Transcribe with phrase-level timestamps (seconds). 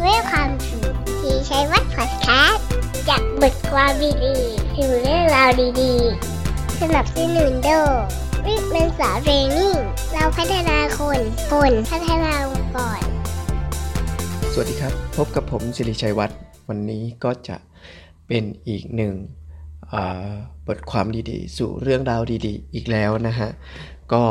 [0.00, 2.66] เรื่องความสุขที่ใช้วัดพอดแคสต์
[3.08, 3.92] จากบทความ
[4.24, 5.50] ดีๆถึงเรื่องราว
[5.82, 7.90] ดีๆ สนับสนุนโดย
[8.46, 9.76] วิกเมนสาเรนิ่ง
[10.12, 11.20] เราพัฒนาคน
[11.50, 13.00] คนพัฒนาองค์กร
[14.52, 16.38] สวัสดีครับ พบกับผมสิริชัยวัฒน์
[16.68, 17.56] วันนี้ก็จะ
[18.26, 19.14] เป็นอีกหนึ่ง
[19.92, 20.30] อ่า
[20.66, 23.50] บทความดีๆ สู่เรื่องราวดีๆ อีกแล้วนะฮะ
[24.12, 24.22] ก็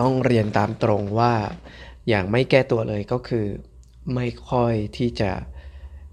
[0.00, 1.34] ต้องเรียนตามตรงว่า
[2.08, 3.46] อย่างไม่แก้ตัวเลยก็คือ
[4.14, 5.30] ไม่ค่อยที่จะ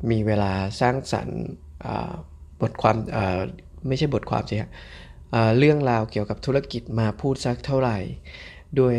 [0.10, 1.42] มีเวลาสร้างสรรค์
[2.62, 2.96] บทความ
[3.88, 4.72] ไม่ใช่บทความสิฮะ
[5.58, 7.98] เรื่องราวเกี่ยวกับธุรกิจมาพูดสักเท่าไหร่
[8.80, 8.98] ด้วย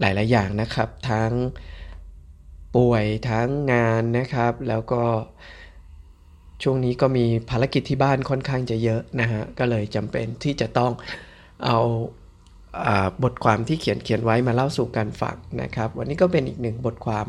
[0.00, 1.32] หลาย ๆ อย่างนะครับ ทั้ง
[2.76, 5.02] ป่วยทั้งงานนะครับ แล้วก็
[6.62, 10.92] ช่วงนี้ก็มีภารกิจที่บ้านค่อนข้างจะเยอะนะฮะ ก็เลยจำเป็นที่จะต้อง
[11.66, 11.78] เอา
[13.24, 17.24] บทความที่เขียนเขียนไว้มาเล่าสู่กันฟังนะครับ วันนี้ก็เป็นอีกหนึ่งบทความ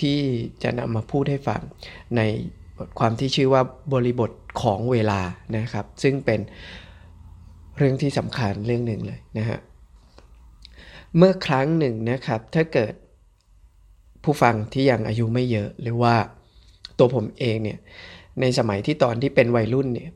[0.00, 0.18] ที่
[0.62, 1.60] จะนำมาพูดให้ฟัง
[2.16, 2.20] ใน
[2.78, 4.30] บทความที่ชื่อว่าบริบท
[4.62, 5.20] ของเวลา
[5.56, 6.40] นะครับ ซึ่งเป็น
[7.78, 9.58] เรื่องที่สำคัญเรื่องหนึ่งเลยนะฮะ
[11.16, 12.92] เมื่อครั้งหนึ่งนะครับ ถ้าเกิด
[14.24, 16.14] ผู้ฟังที่ยังอายุไม่เยอะหรือว่า
[16.98, 17.78] ตัวผมเองเนี่ย
[18.40, 20.10] ในสมัยที่ตอนที่เป็นวัยรุ่นเนี่ย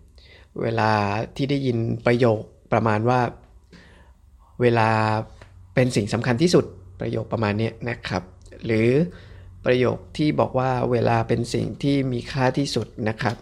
[0.63, 0.91] เวลา
[1.37, 2.41] ที่ได้ยินประโยค
[2.73, 3.21] ประมาณว่า
[4.61, 4.91] เวลา
[5.75, 6.65] เป็นสิ่งสำคัญที่สุด
[7.01, 8.23] ประโยคประมาณนี้นะครับ
[8.65, 8.91] หรือ
[9.65, 13.37] ประโยคที่บอกว่าเวลาเป็นสิ่งที่มีค่าที่สุดนะครับ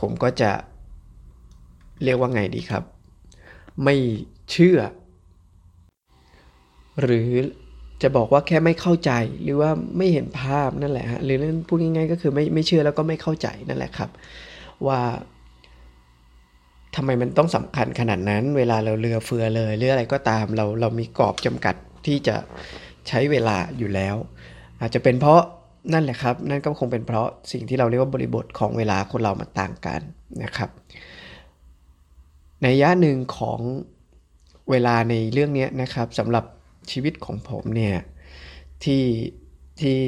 [0.00, 0.50] ผมก็จะ
[2.04, 2.84] เรียกว่าไงดีครับ
[3.84, 3.96] ไม่
[4.50, 4.78] เชื่อ
[7.02, 7.30] หรือ
[8.02, 11.36] จะบอกว่าแค่ไม่เข้าใจหรือว่าไม่เห็นภาพนั่นแหละฮะหรือ
[11.68, 14.10] พูดง่ายๆก็คือไม่ไม่เชื่อแล้วก็ไม่เข้าใจนั่นแหละครับ
[14.86, 15.00] ว่า
[16.96, 21.74] ทำไมมันต้องสำคัญขนาดนั้น เวลาเราเรือเฟือเลยหรืออะไรก็ตามเราเรามีกรอบจำกัด
[22.06, 22.36] ที่จะ
[23.08, 24.16] ใช้เวลาอยู่แล้ว
[24.80, 25.40] อาจจะเป็นเพราะ
[25.92, 30.00] นั่นแหละครับ นั่นก็คงเป็นเพราะสิ่งที่เราเรียกว่าบริบทของเวลาคนเรามันต่างกัน
[30.44, 30.70] นะครับ
[32.62, 33.60] ในยะหนึ่งของ
[34.70, 36.44] เวลาในเรื่องนี้นะครับสำหรับ
[36.90, 37.96] ชีวิตของผมเนี่ย
[38.84, 39.04] ที่
[39.80, 39.98] ที่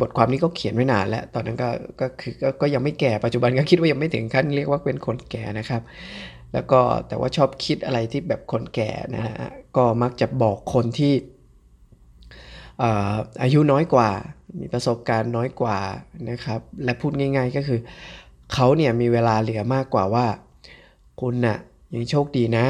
[0.00, 1.68] บทความนี้ก็เขียนไว้นานแล้ว ตอนนั้นก็
[2.00, 5.82] ก็คือก็ก็ยังไม่แก่ปัจจุบันก็คิดว่ายังไม่ถึงขั้นเรียกว่าเป็นคนแก่นะครับ
[6.52, 9.34] แล้วก็แต่ว่าชอบคิดอะไรที่แบบคนแก่นะฮะ
[9.76, 11.12] ก็มักจะบอกคนที่
[12.82, 14.10] อาอายุน้อยกว่า
[14.60, 15.78] มีประสบการณ์น้อยกว่า
[16.30, 17.80] นะครับ และพูดง่าย ๆก็คือ
[18.52, 20.26] เขาเนี่ยมีเวลาเหลือมากกว่าว่า
[21.20, 21.58] คุณน่ะ
[21.94, 22.66] ยังโชคดีนะ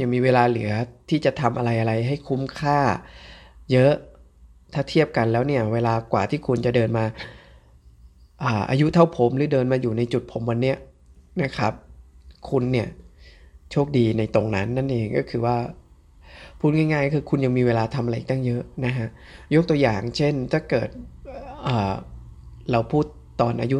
[0.00, 0.72] ยังมีเวลาเหลือ
[1.08, 2.78] ที่จะทำอะไรอะไรให้คุ้มค่า
[3.72, 3.94] เยอะ
[4.74, 7.04] ถ้าเทียบกันแล้วเนี่ยเวลากว่าที่คุณจะเดินมา
[8.42, 10.76] อาอายุเท่าผมหรือเดินมาอยู่ในจุดผมวันเนี้ย
[11.42, 11.72] นะครับ
[12.50, 12.88] คุณเนี่ย
[13.70, 15.56] โชคดีในตรงนั้นนั่นเองก็คือว่า
[16.58, 19.08] พูดง่ายๆ คือคุณยังมีเวลาทำอะไรตั้งเยอะนะฮะ
[19.54, 20.88] ยกตัวอย่างเช่นถ้าเกิด
[22.70, 23.04] เราพูด
[23.40, 23.78] ตอนอายุ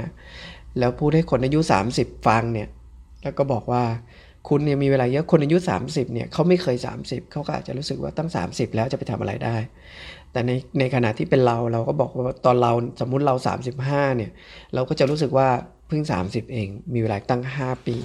[0.00, 1.60] 35 แล้วพูดให้คนอายุ
[1.94, 2.68] 30 ฟังเนี่ย
[3.22, 3.84] แล้วก็บอกว่า
[4.48, 9.56] คุณเนี่ยมีเวลาเยอะคนอายุ 30เนี่ยเขาไม่เคย 30 เขาก็อาจจะรู้สึกว่าตั้ง 30 แล้วจะไปทำอะไรได้
[10.32, 13.34] แต่ในในขณะที่เป็นเราเราก็บอกว่าตอนเราสมมุติเรา
[13.76, 14.30] 35เนี่ย
[14.74, 15.48] เราก็จะรู้สึกว่า
[15.88, 17.96] เพิ่ง 30 เอง มีเวลาตั้ง 5 ปี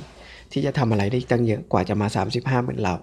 [0.51, 2.95] ที่จะทำอะไรได้ตั้งเยอะกว่าจะมา 35 เหมือนเรา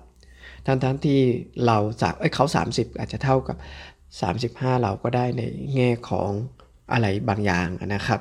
[0.66, 1.20] ทั้งทั้งที่
[1.66, 3.56] เราสามเอ้ยเขา 30 อาจจะเท่ากับ
[4.70, 5.42] 35 เราก็ได้ใน
[5.74, 6.30] แง่ของ
[6.92, 8.20] อะไรบางอย่างนะครับ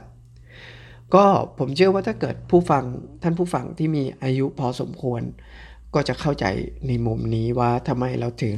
[1.16, 1.26] ก็
[1.60, 2.84] ผมเชื่อว่าถ้าเกิดผู้ฟัง
[3.24, 5.22] ท่านผู้ฟังที่มีอายุพอสมควร
[5.94, 6.46] ก็จะเข้าใจ
[6.88, 8.56] ในมุมนี้ว่าทำไมเราถึง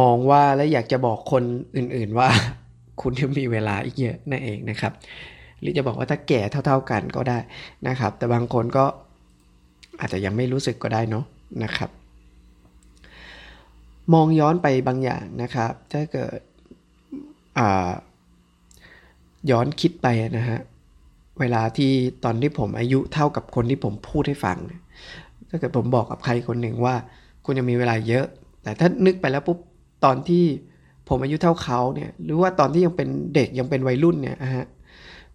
[0.00, 1.42] มองว่าและอยากจะบอกคน
[1.76, 2.28] อื่นๆว่า
[3.00, 4.92] คุณยังมีเวลาอีกเยอะนั่นเองนะครับ
[5.60, 7.38] หรือจะบอกว่าถ้าแก่เท่า ๆกันก็ได้
[7.88, 8.84] นะครับ แต่บางคนก็
[10.00, 11.24] อาจจะยังไม่รู้สึกก็ได้เนาะ
[11.64, 11.90] นะครับ
[14.14, 16.40] มองย้อนไปบางอย่างนะครับ ถ้าเกิด
[19.50, 20.06] ย้อนคิดไป
[20.38, 20.60] นะฮะ
[21.40, 21.92] เวลาที่
[22.24, 24.58] ตอนที่ผมอายุเท่ากับคนที่ผมพูดให้ฟัง
[25.48, 26.94] ถ้าเกิดผมบอกกับใครคนหนึ่งว่า
[27.44, 28.26] คุณยังมีเวลาเยอะ
[28.62, 29.58] แต่ถ้านึกไปแล้วปุ๊บ
[30.04, 30.44] ตอนที่
[31.08, 34.66] ผมอายุเท่าเขาเนี่ยหรือว่าตอนที่ยังเป็นเด็กยังเป็นวัยรุ่นเนี่ยนะฮะ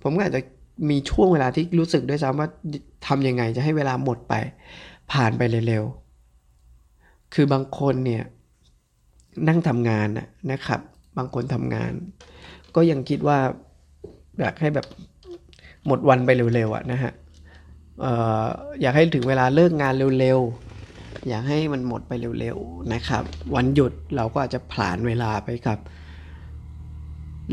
[0.02, 0.42] ผมก็อาจจะ
[0.90, 2.50] มีช่วงเวลาที่รู้สึกด้วยซ้ำว่า
[3.08, 4.34] ทำยังไงจะให้เวลาหมดไป
[5.12, 8.24] ผ่านไปเร็วๆคือบางคนเนี่ย
[9.48, 10.82] นั่งทำงานนะนะครับ
[11.18, 11.92] บางคนทำงาน
[12.76, 13.38] ก็ยังคิดว่า
[14.40, 14.88] อยากให้แบบ
[15.88, 17.14] หมดวันไปเร็วๆอะนะฮะ
[18.04, 18.06] อ
[18.82, 23.24] อยากให้ถึงเวลาเลิกงานเร็วๆ อยากให้มันหมดไปเร็วๆนะครับ
[23.56, 25.80] วันหยุดเราก็อาจจะผลาญเวลาไปกับ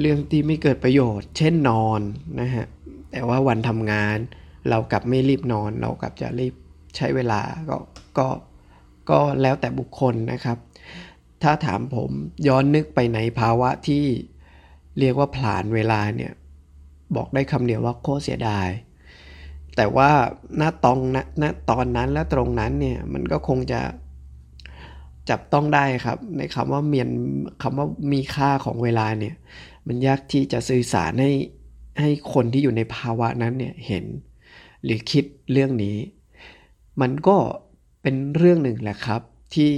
[0.01, 2.01] เรื่องที่ไม่เกิดประโยชน์ เช่นนอน
[2.41, 2.67] นะฮะ
[3.13, 4.17] แต่ว่าวันทำงาน
[4.71, 6.55] เรากลับไม่รีบนอน เรากลับจะรีบ
[6.97, 7.77] ใช้เวลาก็
[8.19, 8.29] ก็
[9.11, 10.59] ก็แล้วแต่บุคคลนะครับ
[11.43, 12.11] ถ้าถามผม
[12.49, 14.05] ย้อนนึกไปในภาวะที่
[14.99, 16.33] เรียกว่าผลานเวลาเนี่ย
[17.17, 18.69] บอกได้คำเดียวว่าโคตรเสียดาย
[19.77, 20.11] แต่ว่า
[20.61, 23.81] ณตองณณตอนนั้นและตรงนั้นเนี่ยมันก็คงจะ
[25.31, 27.11] จับต้องได้ครับ ในคำว่าเมียน
[27.63, 29.35] คำว่ามีค่าของเวลาเนี่ย
[29.87, 31.33] มันยากที่จะสื่อสารให้
[32.01, 34.05] ให้คนที่อยู่ในภาวะนั้นเนี่ยเห็น
[34.85, 35.97] หรือคิดเรื่องนี้
[37.01, 37.37] มันก็
[38.03, 39.21] เป็นเรื่องหนึ่งแหละครับ
[39.55, 39.71] ที่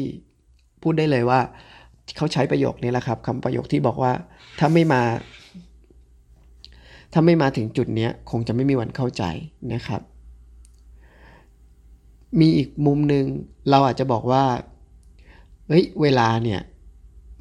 [0.83, 1.41] พูดได้เลยว่า
[2.17, 4.13] เขาใช้ประโยคนี้แหละครับคำประโยคที่บอกว่า
[4.59, 5.03] ถ้าไม่มา
[7.13, 9.25] ถ้าไม่มาถึงจุดนี้คงจะไม่มีวันเข้าใจ
[9.73, 10.01] นะครับ
[12.41, 13.25] มีอีกมุมหนึ่ง
[13.71, 14.45] เราอาจจะบอกว่า
[15.69, 16.61] เฮ้ยเวลาเนี่ย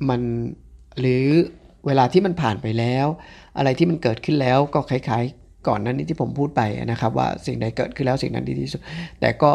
[0.10, 0.22] มัน
[1.00, 1.26] หรือ
[1.86, 3.08] เวลาที่มันผ่านไปแล้ว
[3.58, 8.82] อะไรที่มันเกิดขึ้นแล้วก็คล้ายๆ ก่อนนั้นนี้ที่ผมพูดไปนะครับ ว่าสิ่งใดเกิดขึ้นแล้วสิ่งนั้นดีที่สุด
[9.20, 9.52] แต่ก็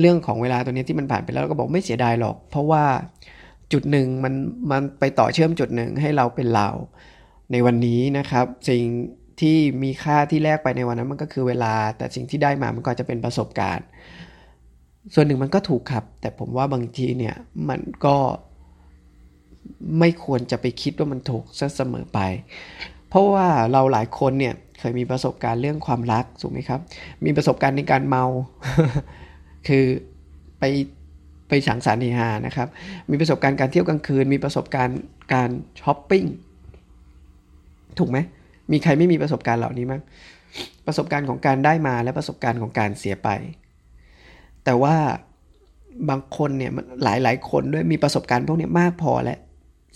[0.00, 2.84] เรื่องของเวลาตัวนี้ที่มันผ่านไปแล้วก็บอกไม่เสียดายหรอก เพราะว่า
[3.72, 4.34] จุดหนึ่งมัน
[4.70, 6.68] มันไปต่อเชื่อมจุดหนึ่งให้เราเป็นเรา
[7.52, 8.84] ในวันนี้นะครับ สิ่ง
[9.40, 13.86] ที่มีค่าที่แลกไปในวันนั้นมันก็คือเวลา แต่สิ่งที่ได้มามันก็จะเป็นประสบการณ์
[15.14, 17.34] ส่วนหนึ่งมันก็ถูกครับ แต่ผมว่าบางทีเนี่ย
[17.68, 18.16] มันก็
[19.98, 22.20] ไม่ควรจะไปคิดว่ามันถูกซะเสมอไป
[23.08, 26.80] เพราะว่าเราหลายคนเนี่ยเคยมีประสบการณ์เรื่องความรักถูกไหมครับ
[27.24, 28.24] มีประสบการณ์ในการเมา
[29.68, 29.84] คือ
[30.58, 30.64] ไป
[31.48, 32.68] ไปสังสรรค์เฮฮานะครับ
[33.10, 35.00] มีประสบการณ์การเที่ยวกลางคืน มีประสบการณ์
[35.32, 35.50] การ
[35.80, 36.24] ช้อปปิ้ง
[37.98, 38.18] ถูกไหม
[38.72, 40.00] มีใครไม่มีประสบการณ์เหล่านี้มั้ง
[40.86, 43.28] ประสบการณ์ของการได้มาและประสบการณ์ของการเสียไป
[44.64, 44.96] แต่ว่า
[46.10, 46.72] บางคนเนี่ย
[47.04, 49.38] หลายหลายคนด้วยมีประสบการณ์พวกนี้มากพอแล้ว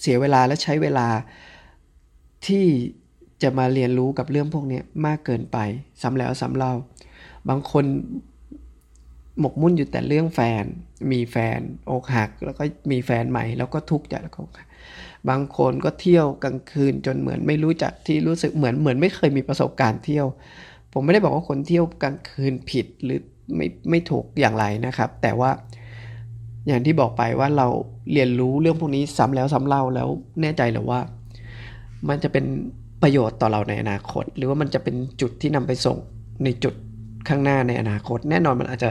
[0.01, 1.09] เสียเวลาและใช้เวลา
[2.47, 2.67] ที่
[3.43, 5.59] จะมาเรียนรู้กับเรื่องพวกนี้มากเกินไป
[6.03, 6.75] ซ้ำแล้วซ้ำเล่า
[7.49, 7.85] บางคน
[9.41, 10.65] หมกมุ่นอยู่แต่เรื่องแฟน
[11.13, 11.59] มีแฟน
[11.91, 14.66] อกหัก แล้วก็มีแฟนใหม่ แล้วก็ทุกข์ใจากอกหัก
[15.29, 20.27] บางคนก็เที่ยวกลางคืนจนเหมือนไม่รู้จักที่รู้สึกเหมือนเหมือนไม่เคยมีประสบการณ์เที่ยว
[20.93, 23.21] ผมไม่ได้บอกว่าคนเที่ยวกลางคืนผิดหรือ
[23.57, 25.51] ไม่ไม่ถูกอย่างไรนะครับ แต่ว่า
[26.67, 27.67] อย่างที่บอกไปว่าเรา
[28.13, 30.09] เรียนรู้เรื่องพวกนี้ซ้ำแล้วซ้าเล่าแล้ว
[30.43, 31.01] แน่ใจหรือว่า
[32.09, 32.45] มันจะเป็น
[33.03, 35.99] ประโยชน์ต่อเราในอนาคต หรือว่ามันจะเป็นจุดที่นำไปส่ง
[36.45, 36.75] ในจุด
[37.29, 38.91] ข้างหน้าในอนาคต แน่นอนมันอาจจะ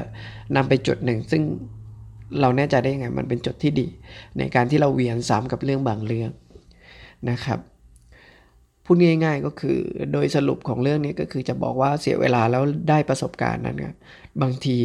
[0.55, 1.41] นำไปจุดหนึ่ง ซึ่ง
[2.41, 3.87] เราแน่ใจได้ยังไงมันเป็นจุดที่ดี
[4.37, 6.31] ในการที่เราเวียนซ้ำกับเรื่องบางเรื่อง
[7.29, 7.59] นะครับ
[8.85, 9.77] พูดง่ายๆก็คือ
[10.13, 13.95] โดยสรุปของเรื่องนี้ก็คือจะบอกว่าเสียเวลาแล้วได้ประสบการณ์นั้นครับ
[14.41, 14.75] บางที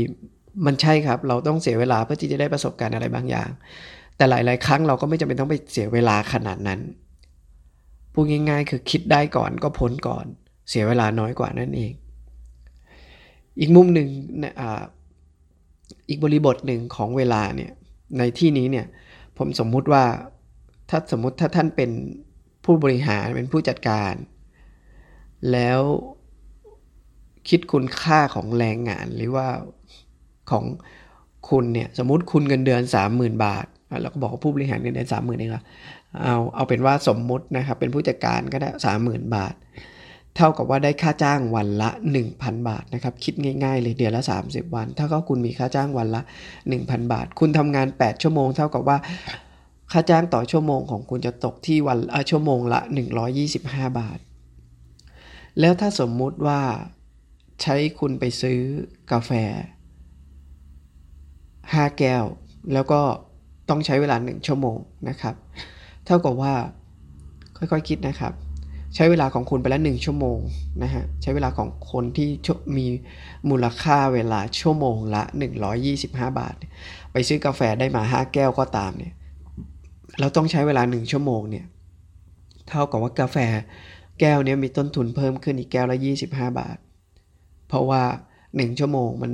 [0.67, 3.51] มันใช่ครับ เราต้องเสียเวลาเพื่อที่จะได้ประสบการณ์อะไรบางอย่าง
[4.17, 6.81] แต่หลาย ๆ ครั้งเราก็ไม่จำเป็นต้องไปเสียเวลาขนาดนั้น
[8.13, 10.27] พูดง่าย ๆ คือคิดได้ก่อนก็พ้นก่อน
[10.71, 11.93] เสียเวลาน้อยกว่านั่นเอง
[13.61, 14.09] อีกมุมหนึ่ง
[16.09, 17.73] อีกบริบทหนึ่งของเวลาเนี่ย
[18.19, 18.87] ในที่นี้เนี่ย
[19.39, 20.05] ผมสมมุติว่า
[20.91, 21.91] ถ้าสมมุติถ้าท่านเป็น
[22.65, 24.15] ผู้บริหารเป็นผู้จัดการ
[25.53, 25.81] แล้ว
[27.49, 29.47] คิดคุณค่าของแรงงานหรือว่า
[30.51, 30.65] ของ
[31.51, 32.83] คุณเนี่ยสมมุติคุณเงินเดือน
[33.13, 33.67] 30,000 บาท
[34.03, 35.65] เราก็บอกว่าผู้บริหารเงินเดือนสามหมื่นเองละ
[36.23, 39.55] เอาเอาเป็นว่าสมมุตินะครับเป็นผู้จัดการก็ได้สามหมื่นบาท
[40.37, 41.91] เท่ากับว่าได้ค่าจ้างวันละ
[42.29, 46.23] 1,000 บาทนะครับ คิดง่ายๆเลยเดือนละ 30 วัน ถ้าก็คุณมีค่าจ้างวันละ
[46.67, 48.97] 1,000 บาท คุณทำงาน 8 ชั่วโมง เท่ากับว่า
[49.93, 51.99] ค่าจ้างต่อชั่วโมงของคุณจะตกที่วัน
[52.31, 52.81] ชั่วโมงละ
[53.41, 54.19] 125 บาท
[55.61, 56.61] แล้วถ้าสมมุติว่า
[57.63, 58.61] ใช้คุณไปซื้อ
[59.13, 59.31] กาแฟ
[61.31, 62.25] 5 แก้ว
[62.73, 63.01] แล้วก็
[63.69, 64.77] ต้องใช้เวลา 1 ชั่วโมง
[65.09, 65.35] นะครับ
[66.07, 66.55] เท่ากับว่า
[67.57, 68.33] ค่อยๆคคิดนะครับ
[68.95, 70.39] ใช้เวลาของคุณไปแล้ว1ชั่วโมง
[70.83, 72.29] นะฮะใช้เวลาของคนที่
[72.77, 72.87] มี
[73.51, 75.23] มูลค่าเวลาชั่วโมงละ
[75.81, 76.55] 125 บาท
[77.13, 79.15] ไปซื้อกาแฟได้มา 5 แก้วก็ตามเนี่ย
[80.21, 81.67] เราต้องใช้เวลา 1 ชั่วโมงเนี่ย
[82.69, 83.37] เท่ากับว่ากาแฟ
[84.21, 86.27] แก้วนี้มีต้นทุนเพิ่มขึ้นอีกแก้วละ 25
[86.61, 86.77] บาท
[87.69, 88.03] เพราะว่า
[88.41, 89.31] 1 ชั่วโมงมัน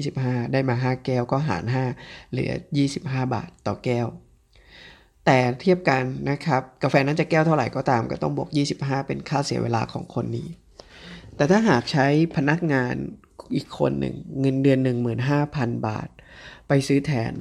[0.00, 1.64] 125 ได้มา 5 แก้วก็หาร
[1.98, 2.52] 5 เหลือ
[2.92, 4.06] 25 บาทต่อแก้ว
[5.30, 10.48] แต่เทียบกันนะครับ กาแฟนั้นจะแก้วเท่าไหร่ก็ตามก็ต้องบวก 25 เป็นค่าเสียเวลาของคนนี้
[11.36, 12.06] แต่ถ้าหากใช้
[12.36, 12.94] พนักงาน
[13.54, 14.78] อีกคนหนึ่งเงินเดือน
[15.32, 16.08] 15,000 บาท
[16.68, 17.32] ไปซื้อแทน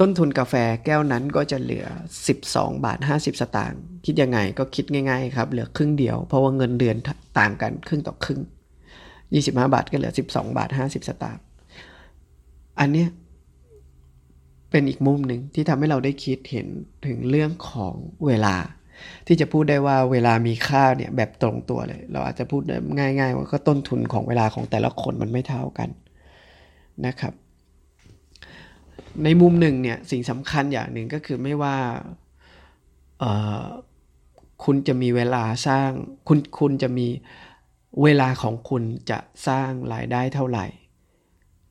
[0.00, 0.54] ต้นทุนกาแฟ
[0.84, 1.86] แก้วนั้นก็จะเหลือ
[2.34, 6.96] 12 บาท 50 สตางค์คิดยังไงก็คิดง่าย ๆ ครับ เหลือครึ่งเดียว เพราะว่าเงินเดือน
[7.38, 8.40] ต่างกันครึ่งต่อครึ่ง
[9.08, 11.42] 25 บาทก็เหลือ 12 บาท 50 สตางค์
[12.80, 13.08] อันเนี้ย
[14.70, 16.66] เป็นอีกมุมหนึ่งที่ทำให้เราได้คิดเห็น
[17.06, 17.94] ถึงเรื่องของ
[18.26, 18.56] เวลา
[19.26, 22.76] ที่จะพูดได้ว่าเวลามีค่าเนี่ยแบบตรงตัวเลย เราอาจจะพูดได้
[23.20, 25.88] ง่าย ๆ ว่าก็ต้นทุนของเวลาของแต่ละคนมันไม่เท่ากัน
[27.06, 27.32] นะครับ
[29.24, 31.76] ในมุมหนึ่งเนี่ยสิ่งสำคัญอย่างหนึ่งก็คือไม่ว่า
[34.64, 35.90] คุณจะมีเวลาสร้าง
[36.28, 37.06] คุณคุณจะมี
[38.02, 40.66] เวลาของคุณจะสร้างรายได้เท่าไหร่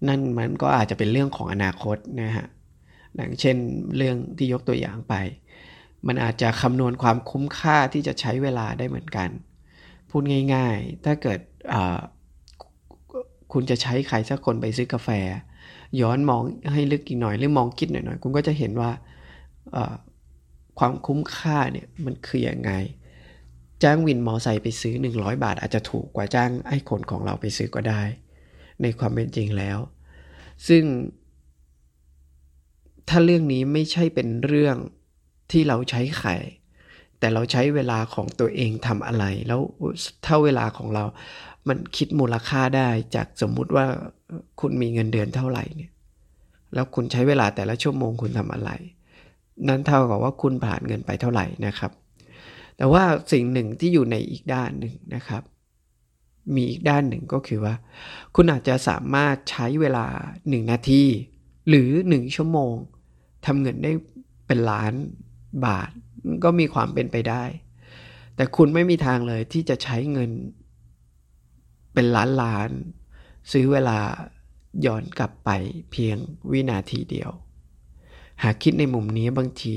[0.08, 2.48] นั่นมันก็อาจจะเป็นเรื่องของอนาคตนะฮะ
[3.18, 3.58] อย่างเช่น
[3.98, 5.14] เรื่องที่ยกตัวอย่างไป
[6.08, 9.30] มันอาจจะคำนวณความคุ้มค่าที่จะใช้เวลาได้เหมือนกัน
[10.10, 11.40] พูดง่าย ๆ ถ้าเกิด
[13.54, 15.10] คุณจะใช้ใครสักคนไปซื้อกาแฟ
[16.02, 18.92] ย้อนมองให้ลึกอีกหน่อยหรือมองคิดหน่อยๆ คุณก็จะเห็นว่า
[20.80, 22.72] ความคุ้มค่าเนี่ยมันคืออยังไง
[23.84, 28.02] จ้างวินมอไซค์ไปซื้อ 100 บาท อาจจะถูกกว่าจ้างไอ้คนของเราไปซื้อก็ได้
[28.82, 29.78] ในความเป็นจริงแล้ว
[30.68, 30.84] ซึ่ง
[33.10, 34.76] ถ้าเรื่องนี้ไม่ใช่เป็นเรื่อง
[35.52, 36.36] ที่เราใช้ไข่
[37.20, 39.62] แต่เราใช้เวลาของตัวเองทำอะไร แล้ว
[40.26, 41.04] ถ้าเวลาของเรา
[41.68, 43.86] มันคิดมูลค่าได้จากสมมุติว่า
[44.60, 45.92] คุณมีเงินเดือนเท่าไหร่เนี่ย
[46.74, 48.72] แล้วคุณใช้เวลาแต่ละชั่วโมงคุณทำอะไร
[49.68, 51.92] นั้นเท่ากับว่าคุณผ่านเงินไปเท่าไหร่นะครับ
[52.78, 55.44] แต่ว่าสิ่งหนึ่งที่อยู่ในอีกด้านหนึ่งนะครับ
[56.56, 57.76] มีอีกด้านหนึ่งก็คือว่า
[58.36, 61.04] คุณอาจจะสามารถใช้เวลา 1 นาที
[61.70, 62.74] หรือ 1 ชั่วโมง
[63.48, 63.92] ทำเงินได้
[64.48, 64.94] เป็นล้าน
[65.66, 65.90] บาท
[66.44, 67.44] ก็มีความเป็นไปได้
[68.36, 70.32] แต่คุณไม่มีทางเลยที่จะใช้เงิน
[71.94, 72.70] เป็นล้านล้าน
[73.52, 74.00] ซื้อเวลา
[74.86, 75.50] ย้อนกลับไป
[75.92, 76.18] เพียง
[76.52, 77.32] วินาทีเดียว
[78.44, 79.76] หากคิดในมุมนี้บางที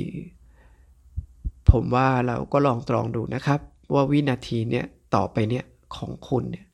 [1.71, 3.61] ผมว่าเราก็ลองตรองดูนะครับ
[3.95, 5.65] ว่าวินาทีเนี่ยต่อไปเนี่ย
[5.97, 6.67] ของคุณเนี่ย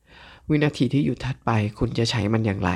[0.49, 2.71] วินาทีที่อยู่ถัดไปคุณจะใช้มันอย่างไร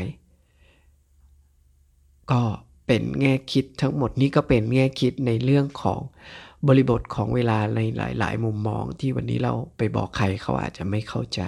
[2.32, 2.42] ก็
[2.92, 6.00] เป็นแง่คิดทั้งหมดนี้ก็เป็นแง่คิดในเรื่องของ
[6.68, 11.42] บริบทของเวลาในหลาย ๆ มุมมองที่วันนี้เราไปบอกใครเขาอาจจะไม่เข้าใจ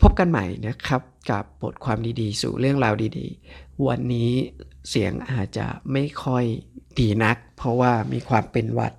[0.00, 4.30] พบกันใหม่นะครับกับบทความดีๆ สู่เรื่องราวดีๆ วันนี้
[4.90, 6.44] เสียงอาจจะไม่ค่อย
[6.98, 8.92] ดีนัก เพราะว่ามีความเป็นหวัด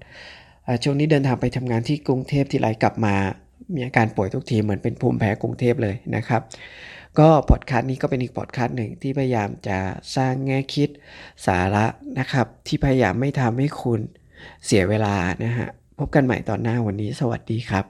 [0.83, 3.15] ช่วงนี้เดินทางไปทำงานที่กรุงเทพที่ไรกลับมา
[3.73, 6.41] มีอาการป่วยทุกทีเหมือนเป็นภูมิแพ้กรุงเทพเลยนะครับ
[7.19, 9.77] ก็พอดคาสต์นี้ก็เป็นอีกพอดคาสต์หนึ่งที่พยายามจะ
[10.15, 10.89] สร้างแง่คิด
[11.47, 11.85] สาระ
[12.19, 13.99] นะครับ ที่พยายามไม่ทำให้คุณ
[14.65, 15.67] เสียเวลานะฮะ
[15.99, 17.85] พบกันใหม่ตอนหน้าวันนี้ สวัสดีครับ